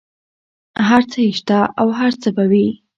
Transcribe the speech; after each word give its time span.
هر 0.87 1.01
څه 1.11 1.17
یې 1.25 1.31
شته 1.39 1.59
او 1.79 1.87
هر 1.99 2.11
څه 2.21 2.29
به 2.35 2.43
وي. 2.51 2.67